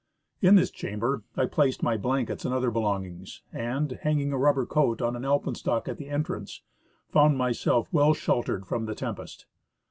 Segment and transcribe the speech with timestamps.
[0.41, 4.99] In this chamber I placed my blankets and other belongings, and, hanging a rubber coat
[4.99, 6.63] on an alpenstock at the entrance,
[7.11, 9.45] found myself well sheltered from the tempest.